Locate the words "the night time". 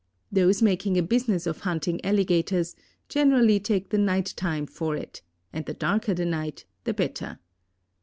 3.89-4.65